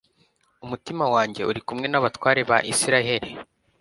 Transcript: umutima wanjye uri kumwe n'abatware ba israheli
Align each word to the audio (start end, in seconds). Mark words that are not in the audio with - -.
umutima 0.65 1.05
wanjye 1.13 1.41
uri 1.49 1.61
kumwe 1.67 1.87
n'abatware 1.89 2.41
ba 2.49 2.57
israheli 2.71 3.29